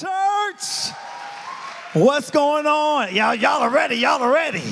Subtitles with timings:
[0.00, 0.94] church?
[1.92, 3.14] What's going on?
[3.14, 3.96] Y'all, y'all are ready.
[3.96, 4.62] Y'all are ready.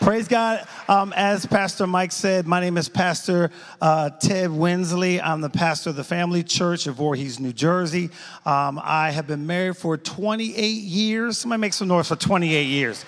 [0.00, 0.66] Praise God.
[0.88, 3.50] Um, as Pastor Mike said, my name is Pastor
[3.82, 5.20] uh, Ted Winsley.
[5.20, 8.10] I'm the pastor of the Family Church of Voorhees, New Jersey.
[8.46, 11.38] Um, I have been married for 28 years.
[11.38, 13.04] Somebody make some noise for 28 years.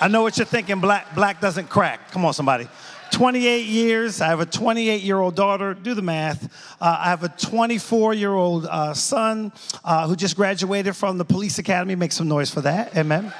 [0.00, 0.80] I know what you're thinking.
[0.80, 2.12] Black, black doesn't crack.
[2.12, 2.68] Come on, somebody.
[3.10, 4.20] 28 years.
[4.20, 5.74] I have a 28 year old daughter.
[5.74, 6.44] Do the math.
[6.80, 9.52] Uh, I have a 24 year old uh, son
[9.84, 11.94] uh, who just graduated from the police academy.
[11.94, 12.96] Make some noise for that.
[12.96, 13.32] Amen.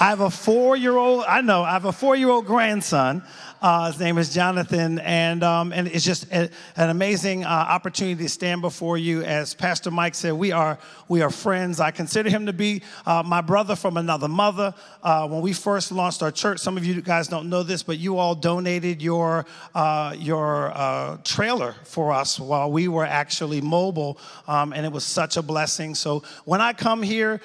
[0.00, 3.22] I have a four year old, I know, I have a four year old grandson.
[3.62, 8.20] Uh, his name is Jonathan, and, um, and it's just a, an amazing uh, opportunity
[8.20, 9.22] to stand before you.
[9.22, 11.78] As Pastor Mike said, we are, we are friends.
[11.78, 14.74] I consider him to be uh, my brother from another mother.
[15.00, 17.98] Uh, when we first launched our church, some of you guys don't know this, but
[17.98, 24.18] you all donated your, uh, your uh, trailer for us while we were actually mobile,
[24.48, 25.94] um, and it was such a blessing.
[25.94, 27.40] So when I come here,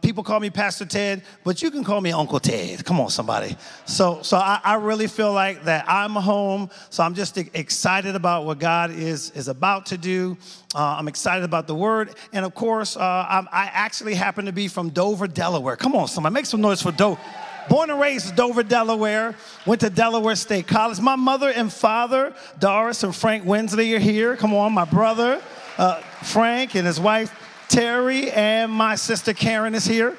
[0.00, 2.82] people call me Pastor Ted, but you can call me Uncle Ted.
[2.86, 3.58] Come on, somebody.
[3.84, 6.70] So, so I, I really feel like that I'm home.
[6.90, 10.36] So I'm just excited about what God is, is about to do.
[10.74, 12.14] Uh, I'm excited about the word.
[12.32, 15.76] And of course, uh, i actually happen to be from Dover, Delaware.
[15.76, 17.20] Come on, somebody, make some noise for Dover.
[17.68, 19.34] Born and raised in Dover, Delaware.
[19.66, 21.00] Went to Delaware State College.
[21.00, 24.36] My mother and father, Doris and Frank Winsley, are here.
[24.36, 25.40] Come on, my brother,
[25.78, 27.34] uh, Frank, and his wife,
[27.68, 30.16] Terry, and my sister Karen is here.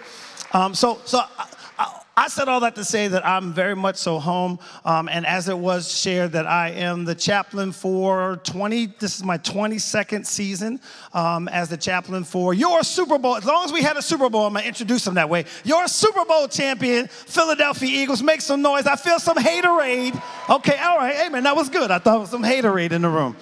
[0.53, 1.21] Um, so, so
[2.17, 4.57] I said all that to say that I'm very much so home.
[4.85, 9.23] Um, and as it was shared, that I am the chaplain for 20, this is
[9.25, 10.79] my 22nd season
[11.13, 13.35] um, as the chaplain for your Super Bowl.
[13.35, 15.43] As long as we had a Super Bowl, I'm to introduce them that way.
[15.65, 18.23] Your Super Bowl champion, Philadelphia Eagles.
[18.23, 18.87] Make some noise.
[18.87, 20.21] I feel some haterade.
[20.49, 21.15] Okay, all right.
[21.15, 21.91] Hey, man, that was good.
[21.91, 23.35] I thought it was some haterade in the room.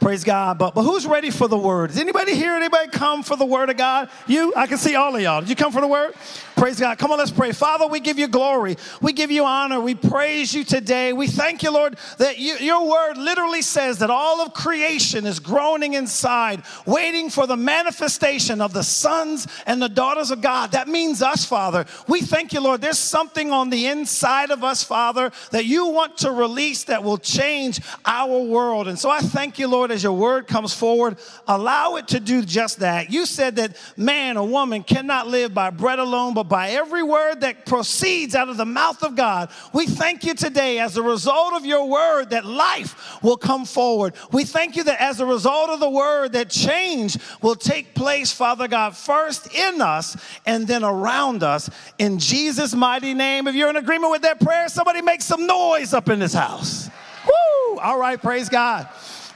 [0.00, 0.58] Praise God.
[0.58, 1.88] But, but who's ready for the word?
[1.88, 4.08] Does anybody here, anybody come for the word of God?
[4.28, 4.54] You?
[4.54, 5.40] I can see all of y'all.
[5.40, 6.14] Did you come for the word?
[6.58, 6.98] Praise God.
[6.98, 7.52] Come on, let's pray.
[7.52, 8.76] Father, we give you glory.
[9.00, 9.80] We give you honor.
[9.80, 11.12] We praise you today.
[11.12, 15.38] We thank you, Lord, that you, your word literally says that all of creation is
[15.38, 20.72] groaning inside, waiting for the manifestation of the sons and the daughters of God.
[20.72, 21.86] That means us, Father.
[22.08, 22.80] We thank you, Lord.
[22.80, 27.18] There's something on the inside of us, Father, that you want to release that will
[27.18, 28.88] change our world.
[28.88, 32.42] And so I thank you, Lord, as your word comes forward, allow it to do
[32.42, 33.12] just that.
[33.12, 37.40] You said that man or woman cannot live by bread alone, but by every word
[37.42, 39.50] that proceeds out of the mouth of God.
[39.72, 44.14] We thank you today as a result of your word that life will come forward.
[44.32, 48.32] We thank you that as a result of the word that change will take place,
[48.32, 50.16] Father God, first in us
[50.46, 51.70] and then around us.
[51.98, 53.46] In Jesus' mighty name.
[53.46, 56.88] If you're in agreement with that prayer, somebody make some noise up in this house.
[57.26, 57.78] Woo!
[57.78, 58.88] All right, praise God.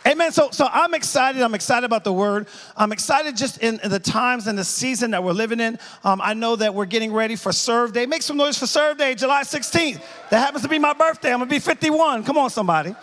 [0.05, 0.33] Amen.
[0.33, 1.43] So, so I'm excited.
[1.43, 2.49] I'm excited about the word.
[2.77, 5.79] I'm excited just in, the times and the season that we're living in.
[6.03, 8.07] Um, I know that we're getting ready for Serve Day.
[8.07, 10.03] Make some noise for Serve Day, July 16th.
[10.31, 11.33] That happens to be my birthday.
[11.33, 12.25] I'm gonna be 51.
[12.25, 12.97] Come on, somebody.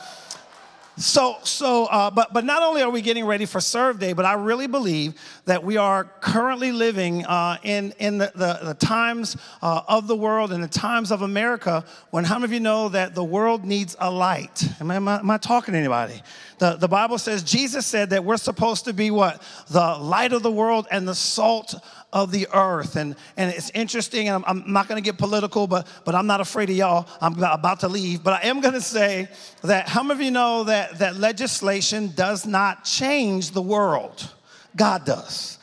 [0.99, 4.25] So, so, uh, but, but not only are we getting ready for Serve Day, but
[4.25, 5.13] I really believe
[5.45, 10.15] that we are currently living uh, in, in the, the, the times uh, of the
[10.17, 13.63] world and the times of America when how many of you know that the world
[13.63, 14.67] needs a light?
[14.81, 16.21] Am I, am I, am I talking to anybody?
[16.57, 19.41] The, the Bible says, Jesus said that we're supposed to be what?
[19.69, 21.75] The light of the world and the salt
[22.11, 22.95] of the earth.
[22.95, 26.27] And, and it's interesting, and I'm, I'm not going to get political, but, but I'm
[26.27, 27.07] not afraid of y'all.
[27.21, 28.23] I'm about to leave.
[28.23, 29.27] But I am going to say
[29.63, 34.33] that how many of you know that, that legislation does not change the world?
[34.75, 35.57] God does.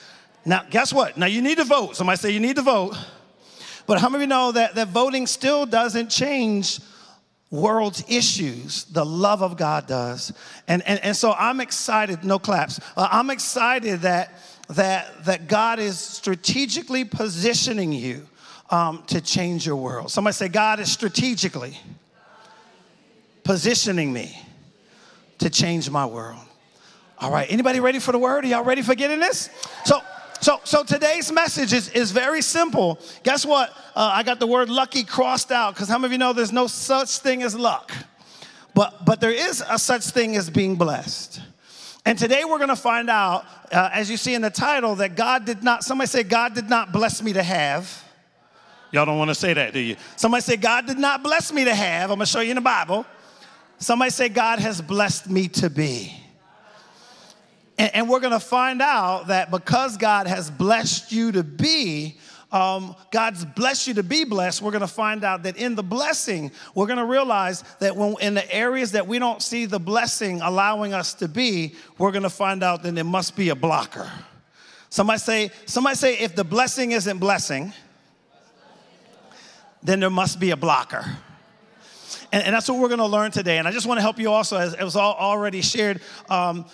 [0.45, 1.17] Now, guess what?
[1.17, 1.97] Now, you need to vote.
[1.97, 2.97] Somebody say you need to vote.
[3.87, 6.81] But how many of you know that, that voting still doesn't change
[7.51, 10.33] world's issues, the love of God does.
[10.67, 12.81] And, and, and so I'm excited, no claps.
[12.97, 14.33] Uh, I'm excited that,
[14.71, 18.27] that, that God is strategically positioning you
[18.71, 20.11] um, to change your world.
[20.11, 21.79] Somebody say, God is strategically
[23.45, 24.41] positioning me
[25.39, 26.41] to change my world.
[27.19, 28.45] All right, anybody ready for the word?
[28.45, 29.49] Are y'all ready for getting this?
[29.85, 30.01] So,
[30.41, 32.99] so, so today's message is, is very simple.
[33.23, 33.71] Guess what?
[33.95, 36.53] Uh, I got the word lucky crossed out because how many of you know there's
[36.53, 37.93] no such thing as luck?
[38.75, 41.41] But, but there is a such thing as being blessed.
[42.07, 45.17] And today we're going to find out, uh, as you see in the title, that
[45.17, 48.05] God did not, somebody say, God did not bless me to have.
[48.93, 49.97] Y'all don't want to say that, do you?
[50.15, 52.13] Somebody say, God did not bless me to have.
[52.13, 53.05] I'm going to show you in the Bible.
[53.79, 56.17] Somebody say, God has blessed me to be.
[57.77, 62.19] And, and we're going to find out that because God has blessed you to be,
[62.53, 65.83] um, God's blessed you to be blessed, we're going to find out that in the
[65.83, 69.81] blessing, we're going to realize that when in the areas that we don't see the
[69.81, 73.57] blessing allowing us to be, we're going to find out that there must be a
[73.57, 74.11] blocker.
[74.91, 77.73] Somebody say, somebody say, if the blessing isn't blessing,
[79.83, 81.05] then there must be a blocker.
[82.33, 83.59] And, and, that's what we're going to learn today.
[83.59, 86.01] And I just want to help you also, as it was all, already shared.
[86.29, 86.67] Um,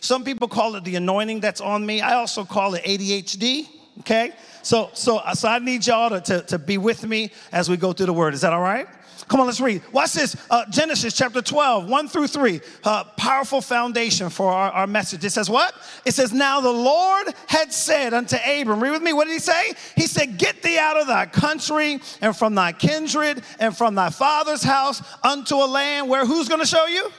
[0.00, 2.00] some people call it the anointing that's on me.
[2.00, 3.68] I also call it ADHD.
[4.00, 7.76] Okay, so so so I need y'all to, to, to be with me as we
[7.76, 8.34] go through the word.
[8.34, 8.88] Is that all right?
[9.28, 9.82] Come on, let's read.
[9.92, 10.36] Watch this.
[10.50, 12.60] Uh, Genesis chapter 12, 1 through 3.
[12.84, 15.24] Uh, powerful foundation for our, our message.
[15.24, 15.74] It says what?
[16.04, 19.38] It says, Now the Lord had said unto Abram, read with me, what did he
[19.38, 19.72] say?
[19.96, 24.10] He said, Get thee out of thy country and from thy kindred and from thy
[24.10, 27.10] father's house unto a land where who's going to show you?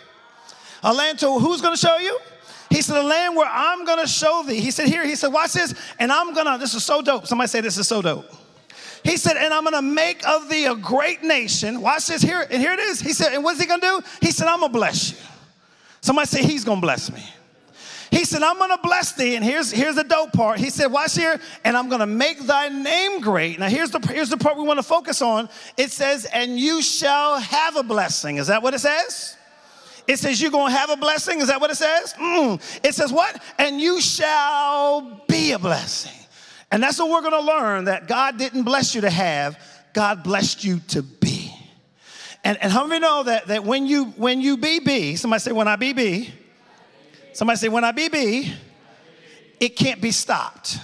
[0.83, 2.19] A land to who's going to show you?
[2.73, 4.59] He said, The land where I'm to show thee.
[4.59, 5.75] He said, Here, he said, Watch this.
[5.99, 7.27] And I'm to, this is so dope.
[7.27, 8.25] Somebody say, This is so dope.
[9.03, 11.81] He said, and I'm gonna make of thee a great nation.
[11.81, 13.01] Watch this here, and here it is.
[13.01, 14.01] He said, and what's he gonna do?
[14.21, 15.17] He said, I'm gonna bless you.
[16.01, 17.21] Somebody say, He's gonna bless me.
[18.09, 20.57] He said, I'm gonna bless thee, and here's, here's the dope part.
[20.57, 23.59] He said, Watch here, and I'm gonna make thy name great.
[23.59, 25.47] Now, here's the, here's the part we wanna focus on.
[25.77, 28.37] It says, and you shall have a blessing.
[28.37, 29.37] Is that what it says?
[30.07, 31.39] It says, You're gonna have a blessing.
[31.39, 32.13] Is that what it says?
[32.13, 32.79] Mm.
[32.83, 33.41] It says, What?
[33.57, 36.23] And you shall be a blessing.
[36.73, 39.59] And that's what we're going to learn that God didn't bless you to have,
[39.93, 41.53] God blessed you to be.
[42.43, 45.51] And, and how many know that, that when you when you be be, somebody say
[45.51, 46.33] when I be be,
[47.33, 48.53] somebody say when I be be,
[49.59, 50.79] it can't be stopped.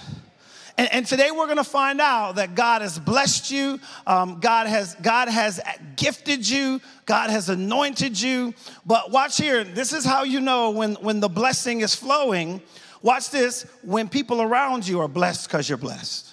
[0.80, 4.66] And, and today we're going to find out that God has blessed you, um, God
[4.66, 5.60] has God has
[5.96, 8.54] gifted you, God has anointed you.
[8.86, 12.62] But watch here, this is how you know when when the blessing is flowing
[13.02, 16.28] Watch this when people around you are blessed because you're blessed.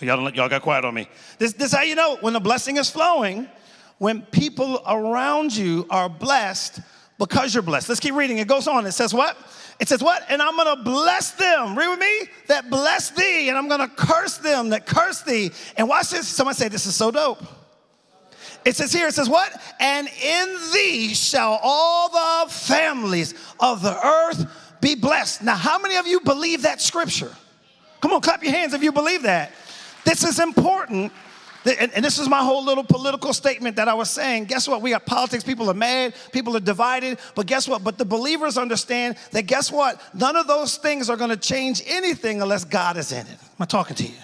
[0.00, 1.08] Y'all, y'all got quiet on me.
[1.38, 3.48] This, this how you know when the blessing is flowing,
[3.98, 6.80] when people around you are blessed
[7.18, 7.88] because you're blessed.
[7.88, 8.38] Let's keep reading.
[8.38, 8.84] It goes on.
[8.84, 9.36] It says what?
[9.82, 10.24] It says what?
[10.28, 11.76] And I'm gonna bless them.
[11.76, 12.28] Read with me?
[12.46, 15.50] That bless thee, and I'm gonna curse them that curse thee.
[15.76, 16.28] And watch this.
[16.28, 17.42] Somebody say this is so dope.
[18.64, 19.60] It says here, it says what?
[19.80, 24.46] And in thee shall all the families of the earth
[24.80, 25.42] be blessed.
[25.42, 27.34] Now, how many of you believe that scripture?
[28.00, 29.50] Come on, clap your hands if you believe that.
[30.04, 31.10] This is important.
[31.64, 34.46] And, this is my whole little political statement that I was saying.
[34.46, 34.82] Guess what?
[34.82, 35.44] We got politics.
[35.44, 36.14] People are mad.
[36.32, 37.18] People are divided.
[37.34, 37.84] But guess what?
[37.84, 40.00] But the believers understand that guess what?
[40.14, 43.32] None of those things are going to change anything unless God is in it.
[43.32, 44.14] Am I talking to you?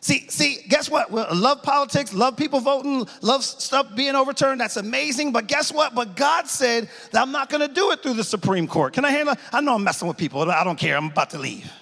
[0.00, 1.10] See, see, guess what?
[1.10, 4.60] We love politics, love people voting, love stuff being overturned.
[4.60, 5.32] That's amazing.
[5.32, 5.94] But guess what?
[5.94, 8.92] But God said that I'm not going to do it through the Supreme Court.
[8.92, 9.32] Can I handle?
[9.32, 9.40] It?
[9.50, 10.42] I know I'm messing with people.
[10.50, 10.96] I don't care.
[10.96, 11.72] I'm about to leave.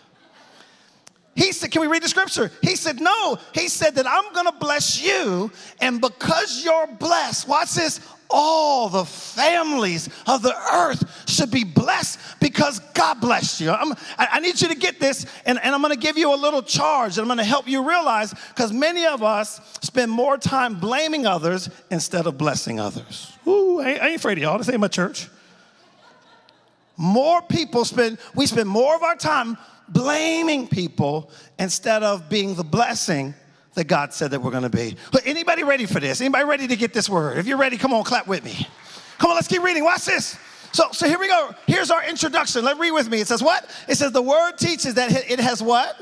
[1.34, 2.50] He said, Can we read the scripture?
[2.61, 3.38] He said, No.
[3.55, 5.50] He said that I'm going to bless you,
[5.81, 8.00] and because you're blessed, watch this,
[8.32, 13.70] all the families of the earth should be blessed because God blessed you.
[13.70, 16.37] I'm, i need you to get this, and, and I'm going to give you a
[16.37, 20.38] little charge, and I'm going to help you realize because many of us spend more
[20.38, 23.32] time blaming others instead of blessing others.
[23.46, 24.58] Ooh, I, I ain't afraid of y'all.
[24.58, 25.28] This ain't my church.
[26.96, 29.56] More people spend, we spend more of our time
[29.93, 33.35] blaming people instead of being the blessing
[33.75, 34.97] that God said that we're going to be.
[35.12, 36.21] But anybody ready for this?
[36.21, 37.39] Anybody ready to get this word?
[37.39, 38.67] If you're ready, come on, clap with me.
[39.19, 39.85] Come on, let's keep reading.
[39.85, 40.39] Watch this.
[40.73, 41.55] So, so here we go.
[41.67, 42.65] Here's our introduction.
[42.65, 43.21] Let me read with me.
[43.21, 43.71] It says what?
[43.89, 46.00] It says the word teaches that it has what?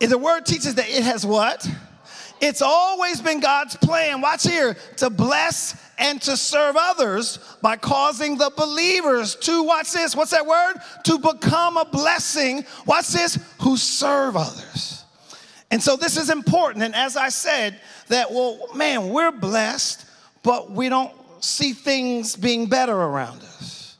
[0.00, 1.68] The word teaches that it has what?
[2.40, 8.38] It's always been God's plan, watch here, to bless and to serve others by causing
[8.38, 10.74] the believers to, watch this, what's that word?
[11.04, 15.04] To become a blessing, watch this, who serve others.
[15.70, 16.84] And so this is important.
[16.84, 20.06] And as I said, that, well, man, we're blessed,
[20.42, 23.96] but we don't see things being better around us.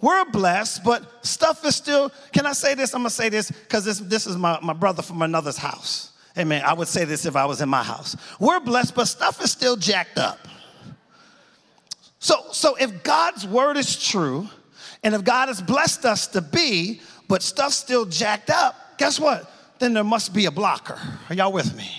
[0.00, 2.94] We're blessed, but stuff is still, can I say this?
[2.94, 6.12] I'm gonna say this because this, this is my, my brother from another's house.
[6.38, 6.62] Amen.
[6.64, 8.16] I would say this if I was in my house.
[8.38, 10.38] We're blessed, but stuff is still jacked up.
[12.18, 14.48] So, so if God's word is true,
[15.02, 19.50] and if God has blessed us to be, but stuff's still jacked up, guess what?
[19.78, 20.98] then there must be a blocker.
[21.28, 21.90] Are y'all with me?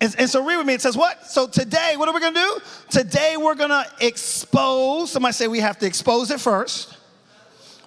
[0.00, 0.74] And, and, so read with me.
[0.74, 1.26] It says what?
[1.26, 2.60] So today, what are we gonna do?
[2.90, 5.10] Today we're gonna expose.
[5.10, 6.96] Somebody say we have to expose it first.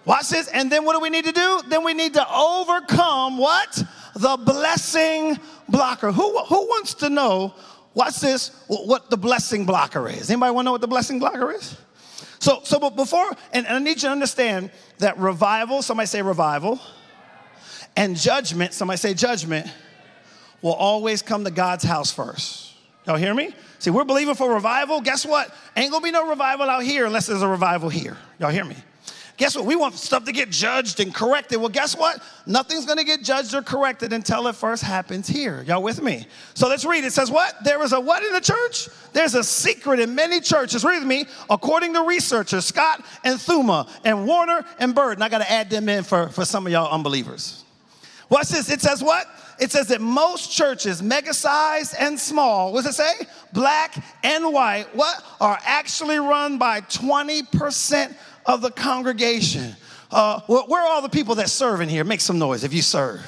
[0.05, 0.47] Watch this.
[0.47, 1.61] And then what do we need to do?
[1.67, 3.83] Then we need to overcome what?
[4.15, 5.37] The blessing
[5.67, 6.11] blocker.
[6.11, 7.53] Who, who wants to know,
[7.93, 10.29] watch this, what the blessing blocker is?
[10.29, 11.77] Anybody wanna know what the blessing blocker is?
[12.39, 16.21] So, so but before, and, and I need you to understand that revival, somebody say
[16.21, 16.79] revival
[17.95, 19.67] and judgment, somebody say judgment,
[20.61, 22.73] will always come to God's house first.
[23.05, 23.53] Y'all hear me?
[23.79, 25.01] See, we're believing for revival.
[25.01, 25.53] Guess what?
[25.75, 28.17] Ain't gonna be no revival out here unless there's a revival here.
[28.39, 28.75] Y'all hear me?
[29.39, 29.65] Guess what?
[29.65, 31.59] We want stuff to get judged and corrected.
[31.59, 32.21] Well, guess what?
[32.45, 35.63] Nothing's going to get judged or corrected until it first happens here.
[35.65, 36.27] Y'all with me?
[36.55, 37.05] So let's read.
[37.05, 37.55] It says what?
[37.63, 38.89] There is a what in the church?
[39.13, 40.83] There's a secret in many churches.
[40.83, 41.25] Read with me.
[41.49, 45.13] According to researchers Scott and Thumma and Warren and Bird.
[45.13, 47.63] And I got to add them in for, for some of y'all unbelievers.
[48.27, 48.69] What's this.
[48.69, 49.25] It says what?
[49.59, 53.27] It says that most churches, mega sized and small, what does it say?
[53.51, 55.21] Black and white, what?
[55.41, 58.15] Are actually run by 20%
[58.45, 59.75] of the congregation.
[60.11, 62.03] Uh, where are all the people that serve in here?
[62.03, 63.21] Make some noise if you serve.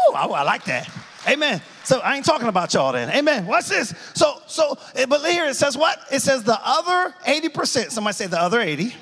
[0.00, 0.88] Oh, I, I like that.
[1.28, 1.60] Amen.
[1.84, 3.10] So I ain't talking about y'all then.
[3.10, 3.46] Amen.
[3.46, 3.94] What's this?
[4.14, 5.98] So, so, eh, but here it says what?
[6.10, 7.90] It says the other 80%.
[7.90, 8.94] Somebody say the other 80.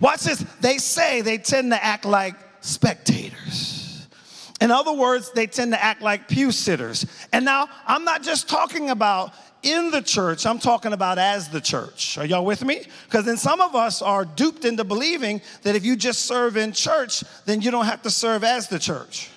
[0.00, 0.38] Watch this.
[0.60, 4.06] They say they tend to act like spectators.
[4.60, 7.06] In other words, they tend to act like pew sitters.
[7.32, 11.60] And now I'm not just talking about in the church, I'm talking about as the
[11.60, 12.18] church.
[12.18, 12.84] Are y'all with me?
[13.06, 16.72] Because then some of us are duped into believing that if you just serve in
[16.72, 19.30] church, then you don't have to serve as the church.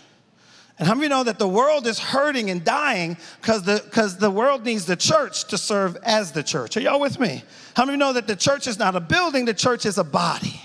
[0.80, 4.18] And how many you know that the world is hurting and dying because the, cause
[4.18, 6.76] the world needs the church to serve as the church?
[6.76, 7.44] Are y'all with me?
[7.76, 10.04] How many you know that the church is not a building, the church is a
[10.04, 10.60] body?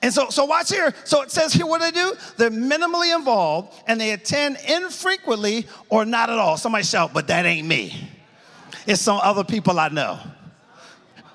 [0.00, 0.94] And so, so watch here.
[1.04, 2.14] So it says here what they do.
[2.36, 6.56] They're minimally involved and they attend infrequently or not at all.
[6.56, 8.08] Somebody shout, but that ain't me.
[8.88, 10.18] It's some other people I know.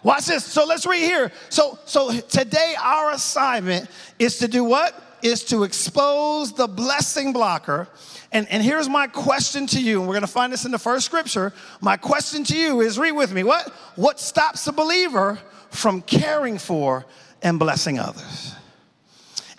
[0.01, 0.43] Watch this.
[0.43, 1.31] So let's read here.
[1.49, 4.99] So, so today our assignment is to do what?
[5.21, 7.87] Is to expose the blessing blocker.
[8.31, 11.05] And, and here's my question to you, and we're gonna find this in the first
[11.05, 11.53] scripture.
[11.79, 13.43] My question to you is read with me.
[13.43, 13.69] What?
[13.97, 15.37] What stops a believer
[15.69, 17.05] from caring for
[17.43, 18.55] and blessing others?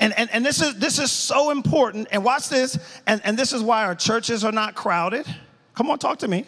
[0.00, 2.08] And, and, and this, is, this is so important.
[2.10, 2.76] And watch this.
[3.06, 5.26] And, and this is why our churches are not crowded.
[5.76, 6.44] Come on, talk to me.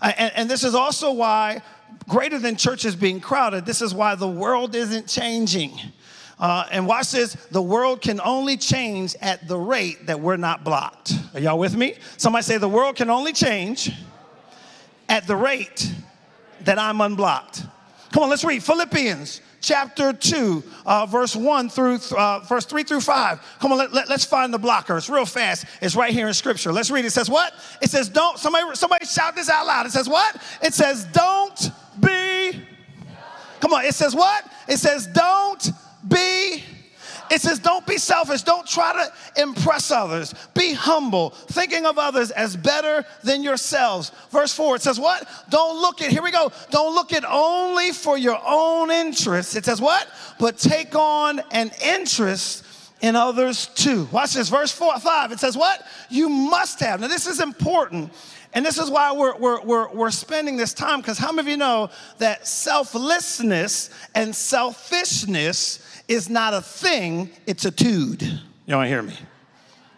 [0.00, 1.62] And, and this is also why,
[2.08, 5.78] greater than churches being crowded, this is why the world isn't changing.
[6.38, 10.62] Uh, and watch this the world can only change at the rate that we're not
[10.62, 11.12] blocked.
[11.34, 11.96] Are y'all with me?
[12.16, 13.90] Somebody say the world can only change
[15.08, 15.92] at the rate
[16.60, 17.64] that I'm unblocked.
[18.12, 23.00] Come on, let's read Philippians chapter 2, uh, verse 1 through, uh, verse 3 through
[23.00, 23.40] 5.
[23.60, 24.96] Come on, let, let, us find the blocker.
[24.96, 25.64] It's real fast.
[25.80, 26.72] It's right here in scripture.
[26.72, 27.08] Let's read it.
[27.08, 27.52] It says what?
[27.82, 29.86] It says, don't, somebody, somebody shout this out loud.
[29.86, 30.36] It says what?
[30.62, 32.62] It says, don't be.
[33.60, 34.44] Come on, it says what?
[34.68, 35.70] It says, don't
[36.06, 36.62] be
[37.30, 38.42] it says, don't be selfish.
[38.42, 40.34] Don't try to impress others.
[40.54, 44.12] Be humble, thinking of others as better than yourselves.
[44.30, 45.28] Verse 4, it says, what?
[45.50, 46.50] Don't look at, here we go.
[46.70, 49.56] Don't look at only for your own interests.
[49.56, 50.06] It says, what?
[50.38, 52.64] But take on an interest
[53.00, 54.08] in others too.
[54.12, 55.32] Watch this, verse 4, 5.
[55.32, 55.82] It says, what?
[56.08, 57.00] You must have.
[57.00, 58.12] Now, this is important.
[58.54, 61.48] And this is why we're, we're, we're, we're spending this time, because how many of
[61.48, 68.22] you know that selflessness and selfishness is not a thing, it's a tude.
[68.22, 69.14] You want to hear me?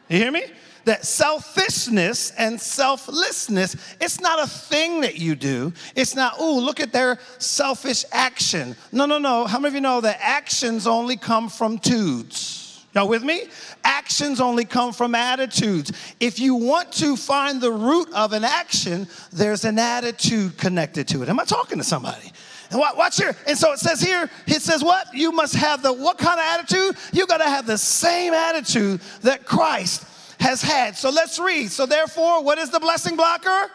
[0.09, 0.45] You hear me?
[0.85, 5.73] That selfishness and selflessness, it's not a thing that you do.
[5.95, 8.75] It's not, oh, look at their selfish action.
[8.91, 9.47] No, no, no.
[9.47, 12.85] How many of you know that actions only come from tudes?
[12.95, 13.45] Y'all with me?
[13.85, 15.93] Actions only come from attitudes.
[16.19, 21.23] If you want to find the root of an action, there's an attitude connected to
[21.23, 21.29] it.
[21.29, 22.33] Am I talking to somebody?
[22.71, 23.35] And watch here.
[23.47, 25.13] And so it says here, it says what?
[25.13, 26.97] You must have the what kind of attitude?
[27.13, 30.07] You got to have the same attitude that Christ
[30.39, 30.97] has had.
[30.97, 31.71] So let's read.
[31.73, 33.71] So therefore, what is the blessing blocker?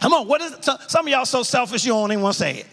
[0.00, 0.54] Come on, what is?
[0.88, 2.66] Some of y'all so selfish you don't even want to say it.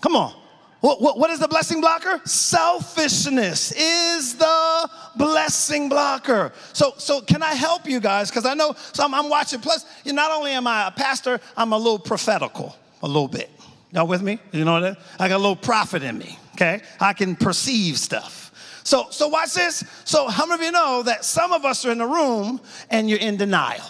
[0.00, 0.34] Come on.
[0.80, 2.22] What, what, what is the blessing blocker?
[2.24, 6.52] Selfishness is the blessing blocker.
[6.72, 8.30] So, so can I help you guys?
[8.30, 9.60] Because I know so I'm, I'm watching.
[9.60, 13.50] Plus, you not only am I a pastor, I'm a little prophetical a little bit.
[13.92, 14.38] Y'all with me?
[14.52, 14.98] You know that?
[15.18, 16.80] I got a little prophet in me, okay?
[17.00, 18.52] I can perceive stuff.
[18.84, 19.84] So, so watch this.
[20.04, 23.10] So, how many of you know that some of us are in the room and
[23.10, 23.84] you're in denial?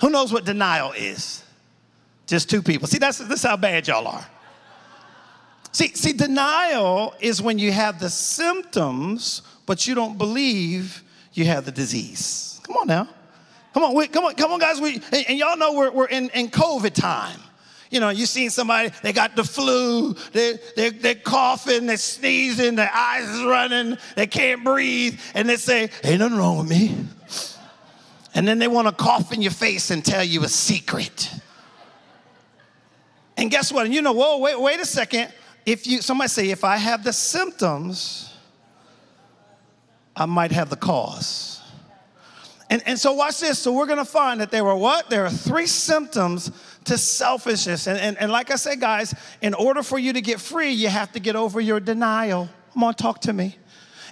[0.00, 1.42] Who knows what denial is?
[2.26, 2.88] Just two people.
[2.88, 4.26] See, that's this is how bad y'all are.
[5.72, 11.64] See, see, denial is when you have the symptoms, but you don't believe you have
[11.64, 12.60] the disease.
[12.64, 13.08] Come on now.
[13.74, 14.80] Come on, we, come on, come on, guys.
[14.80, 17.40] We, and, and y'all know we're, we're in, in COVID time.
[17.90, 22.74] You know, you seen somebody, they got the flu, they, they, they're coughing, they're sneezing,
[22.74, 26.94] their eyes is running, they can't breathe, and they say, Ain't nothing wrong with me.
[28.34, 31.32] And then they want to cough in your face and tell you a secret.
[33.36, 33.86] And guess what?
[33.86, 35.32] And you know, whoa, wait, wait a second.
[35.64, 38.34] If you, somebody say, if I have the symptoms,
[40.14, 41.62] I might have the cause.
[42.70, 43.58] And, and so watch this.
[43.58, 45.08] So we're going to find that there were what?
[45.08, 46.50] There are three symptoms
[46.88, 47.86] to selfishness.
[47.86, 50.88] And, and, and like I said, guys, in order for you to get free, you
[50.88, 52.48] have to get over your denial.
[52.74, 53.56] Come on, talk to me.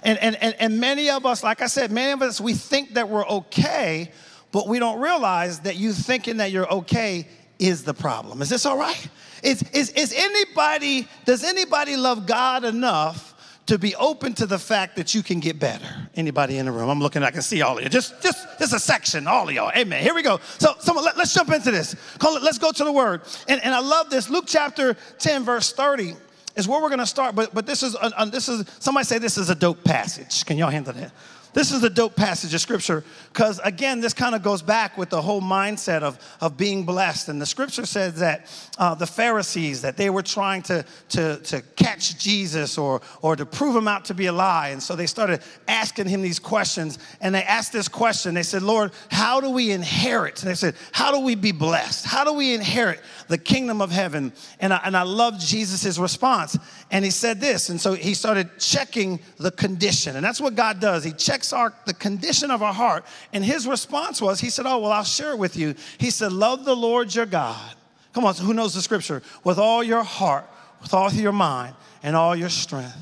[0.03, 2.93] And, and, and, and many of us, like I said, many of us, we think
[2.93, 4.11] that we're okay,
[4.51, 7.27] but we don't realize that you thinking that you're okay
[7.59, 8.41] is the problem.
[8.41, 9.09] Is this all right?
[9.43, 13.33] Is, is, is anybody, does anybody love God enough
[13.67, 15.85] to be open to the fact that you can get better?
[16.15, 16.89] Anybody in the room?
[16.89, 17.89] I'm looking, I can see all of you.
[17.89, 19.71] Just, just, just a section, all of y'all.
[19.75, 20.01] Amen.
[20.01, 20.39] Here we go.
[20.57, 21.95] So, someone, let, us jump into this.
[22.17, 23.21] Call it, let's go to the word.
[23.47, 24.29] And, and I love this.
[24.29, 26.15] Luke chapter 10, verse 30
[26.55, 27.35] is where we're going to start.
[27.35, 30.45] But, but this is, uh, this is, somebody say this is a dope passage.
[30.45, 31.11] Can y'all handle that?
[31.57, 35.09] This is a dope passage of scripture because, again, this kind of goes back with
[35.09, 37.29] the whole mindset of, of being blessed.
[37.29, 38.45] And the scripture says that
[38.77, 43.43] uh, the Pharisees, that they were trying to, to, to catch Jesus or, or to
[43.43, 44.69] prove him out to be a lie.
[44.69, 46.99] And so they started asking him these questions.
[47.21, 48.35] And they asked this question.
[48.35, 50.43] They said, Lord, how do we inherit?
[50.43, 52.05] And they said, how do we be blessed?
[52.05, 54.31] How do we inherit the kingdom of heaven?
[54.59, 56.55] And I, and I love Jesus' response.
[56.91, 57.69] And he said this.
[57.69, 60.15] And so he started checking the condition.
[60.15, 61.03] And that's what God does.
[61.03, 63.05] He checks our, the condition of our heart.
[63.33, 65.75] And his response was, he said, Oh, well, I'll share it with you.
[65.97, 67.75] He said, Love the Lord your God.
[68.13, 69.21] Come on, who knows the scripture?
[69.43, 70.49] With all your heart,
[70.81, 72.97] with all your mind, and all your strength.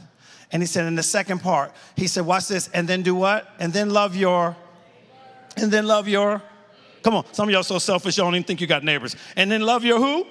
[0.51, 3.49] And he said, in the second part, he said, Watch this, and then do what?
[3.59, 4.55] And then love your,
[5.57, 6.41] and then love your,
[7.03, 9.15] come on, some of y'all so selfish, you don't even think you got neighbors.
[9.35, 10.25] And then love your who?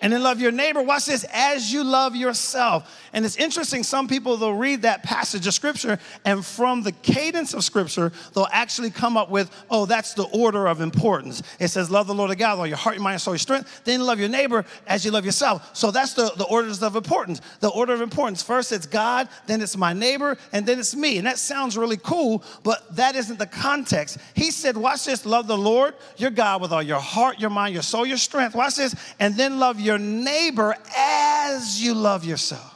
[0.00, 0.82] And then love your neighbor.
[0.82, 3.08] Watch this, as you love yourself.
[3.12, 7.54] And it's interesting, some people, they'll read that passage of scripture, and from the cadence
[7.54, 11.42] of scripture, they'll actually come up with, oh, that's the order of importance.
[11.58, 13.38] It says, love the Lord of God with all your heart, your mind, soul, your
[13.38, 13.82] strength.
[13.84, 15.74] Then love your neighbor as you love yourself.
[15.74, 17.40] So that's the, the orders of importance.
[17.60, 18.42] The order of importance.
[18.42, 21.18] First, it's God, then it's my neighbor, and then it's me.
[21.18, 24.18] And that sounds really cool, but that isn't the context.
[24.34, 27.72] He said, watch this, love the Lord, your God, with all your heart, your mind,
[27.72, 28.54] your soul, your strength.
[28.54, 32.74] Watch this, and then love your your neighbor as you love yourself.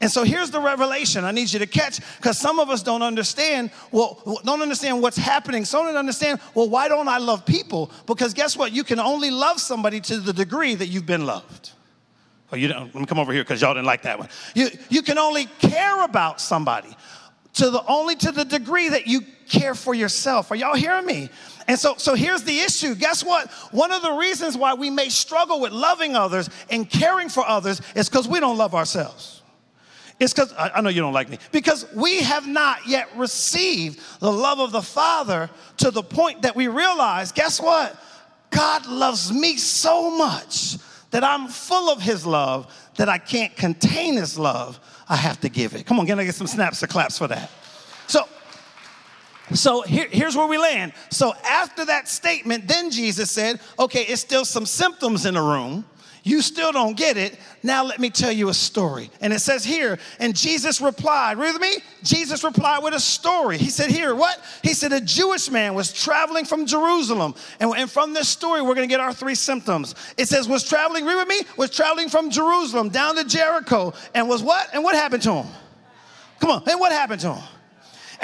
[0.00, 3.02] And so here's the revelation I need you to catch because some of us don't
[3.02, 5.66] understand, well, don't understand what's happening.
[5.66, 7.90] Some don't understand, well, why don't I love people?
[8.06, 8.72] Because guess what?
[8.72, 11.72] You can only love somebody to the degree that you've been loved.
[12.50, 14.28] Oh, you don't, let me come over here because y'all didn't like that one.
[14.54, 16.96] You, you can only care about somebody
[17.54, 20.50] to the only to the degree that you care for yourself.
[20.50, 21.30] Are y'all hearing me?
[21.66, 22.94] And so, so here's the issue.
[22.94, 23.50] Guess what?
[23.70, 27.80] One of the reasons why we may struggle with loving others and caring for others
[27.94, 29.42] is because we don't love ourselves.
[30.20, 34.00] It's because, I, I know you don't like me, because we have not yet received
[34.20, 37.96] the love of the Father to the point that we realize, guess what?
[38.50, 40.76] God loves me so much
[41.10, 44.78] that I'm full of His love that I can't contain His love.
[45.08, 45.84] I have to give it.
[45.84, 47.50] Come on, can I get some snaps or claps for that?
[48.06, 48.28] So,
[49.52, 50.92] so here, here's where we land.
[51.10, 55.84] So after that statement, then Jesus said, okay, it's still some symptoms in the room.
[56.26, 57.38] You still don't get it.
[57.62, 59.10] Now let me tell you a story.
[59.20, 61.76] And it says here, and Jesus replied, read with me?
[62.02, 63.58] Jesus replied with a story.
[63.58, 64.42] He said, here, what?
[64.62, 67.34] He said, a Jewish man was traveling from Jerusalem.
[67.60, 69.94] And, and from this story, we're going to get our three symptoms.
[70.16, 71.42] It says, was traveling, read with me?
[71.58, 73.92] Was traveling from Jerusalem down to Jericho.
[74.14, 74.70] And was what?
[74.72, 75.46] And what happened to him?
[76.40, 76.62] Come on.
[76.66, 77.44] And what happened to him?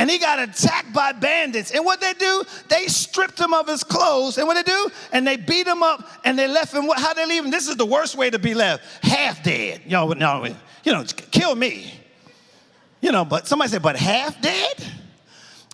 [0.01, 1.73] And he got attacked by bandits.
[1.73, 4.39] And what they do, they stripped him of his clothes.
[4.39, 6.89] And what they do, and they beat him up and they left him.
[6.97, 7.51] How they leave him?
[7.51, 9.83] This is the worst way to be left, half dead.
[9.85, 10.47] Y'all, no,
[10.85, 11.93] you know, kill me.
[13.03, 14.83] You know, but somebody said, but half dead?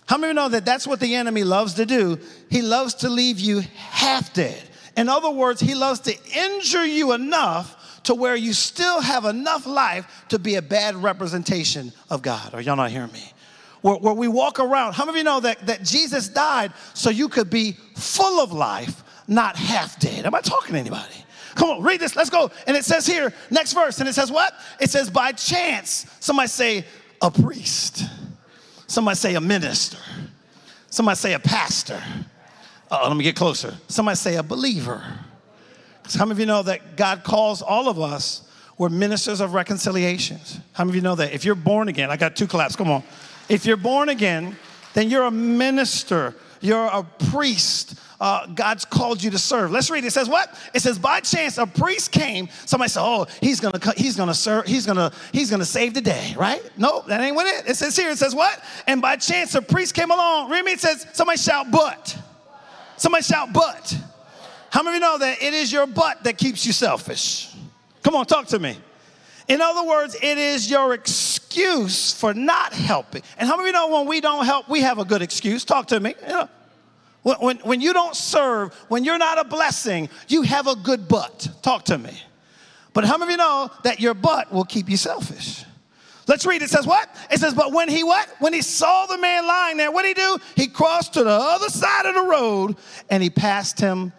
[0.09, 2.19] How many know that that's what the enemy loves to do?
[2.49, 4.61] He loves to leave you half dead.
[4.97, 9.65] In other words, he loves to injure you enough to where you still have enough
[9.65, 12.53] life to be a bad representation of God.
[12.53, 13.31] Are y'all not hearing me?
[13.87, 14.93] Where, where we walk around.
[14.93, 18.51] How many of you know that, that Jesus died so you could be full of
[18.51, 20.25] life, not half dead?
[20.25, 21.15] Am I talking to anybody?
[21.55, 22.15] Come on, read this.
[22.15, 22.51] Let's go.
[22.67, 24.53] And it says here, next verse, and it says what?
[24.81, 26.05] It says, by chance.
[26.19, 26.85] Somebody say,
[27.21, 28.03] a priest.
[28.87, 29.97] Somebody say, a minister.
[30.89, 32.03] Somebody say, a pastor.
[32.91, 33.73] Oh, let me get closer.
[33.87, 35.01] Somebody say, a believer.
[36.13, 38.43] How many of you know that God calls all of us,
[38.77, 40.59] we're ministers of reconciliations?
[40.73, 41.33] How many of you know that?
[41.33, 43.03] If you're born again, I got two claps, come on.
[43.49, 44.57] If you're born again,
[44.93, 47.99] then you're a minister, you're a priest.
[48.19, 49.71] Uh, God's called you to serve.
[49.71, 50.03] Let's read.
[50.03, 50.53] It says what?
[50.73, 52.49] It says, by chance, a priest came.
[52.65, 54.65] Somebody said, "Oh, he's gonna, he's gonna serve.
[54.65, 56.63] He's gonna, he's gonna save the day." Right?
[56.77, 57.69] No, that ain't what it.
[57.69, 58.09] It says here.
[58.09, 58.63] It says what?
[58.87, 60.49] And by chance, a priest came along.
[60.49, 60.71] Read me.
[60.71, 62.17] It says, somebody shout, "But."
[62.97, 63.95] Somebody shout, "But."
[64.71, 67.55] How many of you know that it is your butt that keeps you selfish?
[68.01, 68.77] Come on, talk to me.
[69.47, 70.93] In other words, it is your
[71.57, 73.21] excuse for not helping.
[73.37, 75.65] And how many of you know when we don't help, we have a good excuse?
[75.65, 76.13] Talk to me.
[77.23, 81.07] When, when, when you don't serve, when you're not a blessing, you have a good
[81.07, 81.49] butt.
[81.61, 82.21] Talk to me.
[82.93, 85.63] But how many of you know that your butt will keep you selfish?
[86.27, 86.61] Let's read.
[86.61, 87.09] It says what?
[87.31, 88.27] It says, but when he what?
[88.39, 90.37] When he saw the man lying there, what did he do?
[90.55, 92.75] He crossed to the other side of the road
[93.09, 94.11] and he passed him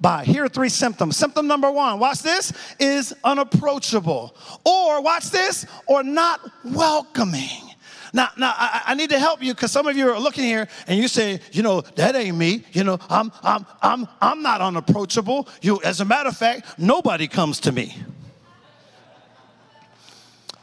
[0.00, 0.24] by.
[0.24, 1.16] Here are three symptoms.
[1.16, 4.36] Symptom number one, watch this, is unapproachable.
[4.64, 7.66] Or watch this, or not welcoming.
[8.12, 10.68] Now, now I, I need to help you because some of you are looking here
[10.86, 12.64] and you say, you know, that ain't me.
[12.72, 15.48] You know, I'm I'm I'm I'm not unapproachable.
[15.60, 17.96] You, as a matter of fact, nobody comes to me.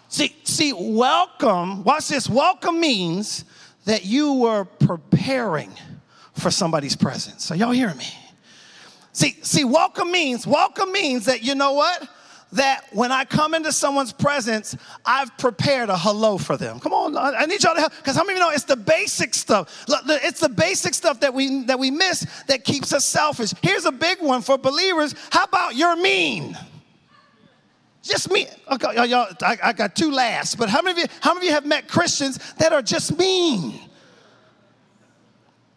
[0.08, 2.30] See, see, welcome, watch this.
[2.30, 3.46] Welcome means
[3.86, 5.72] that you were preparing
[6.34, 7.52] for somebody's presence.
[7.52, 8.08] Are y'all hearing me?
[9.13, 12.10] See, see, welcome means, welcome means that you know what?
[12.54, 16.80] That when I come into someone's presence, I've prepared a hello for them.
[16.80, 18.76] Come on, I need y'all to help, because how many of you know it's the
[18.76, 19.86] basic stuff?
[19.88, 23.54] It's the basic stuff that we that we miss that keeps us selfish.
[23.62, 25.15] Here's a big one for believers.
[25.32, 26.58] How about you're mean?
[28.04, 28.47] Just mean.
[28.71, 31.49] Okay, y'all, I, I got two last, but how many of you, how many of
[31.49, 33.80] you have met Christians that are just mean?